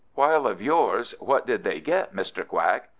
[0.15, 2.43] "While of yours, what did they get, Mr.
[2.47, 2.89] Quack?"